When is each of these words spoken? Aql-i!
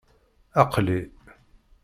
Aql-i! 0.61 0.99